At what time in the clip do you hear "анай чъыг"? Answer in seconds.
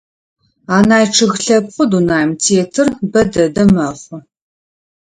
0.75-1.33